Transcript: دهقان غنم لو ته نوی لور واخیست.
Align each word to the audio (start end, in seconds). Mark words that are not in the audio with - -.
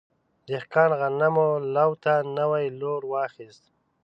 دهقان 0.47 0.91
غنم 0.99 1.35
لو 1.75 1.89
ته 2.03 2.13
نوی 2.37 2.65
لور 2.79 3.01
واخیست. 3.13 3.63